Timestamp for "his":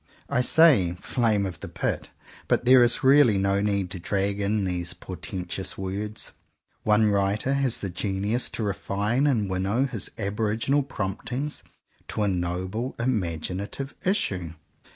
9.85-10.09